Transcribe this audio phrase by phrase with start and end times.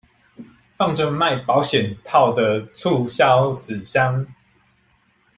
[0.77, 4.25] 放著賣保險套的促銷紙箱